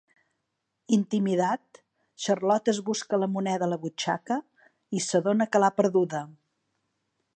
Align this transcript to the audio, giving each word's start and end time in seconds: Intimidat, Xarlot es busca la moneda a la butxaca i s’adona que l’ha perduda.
Intimidat, 0.95 1.79
Xarlot 2.25 2.71
es 2.73 2.79
busca 2.87 3.19
la 3.25 3.29
moneda 3.35 3.67
a 3.67 3.71
la 3.75 3.79
butxaca 3.85 4.39
i 5.01 5.03
s’adona 5.09 5.49
que 5.53 5.63
l’ha 5.63 5.71
perduda. 5.83 6.23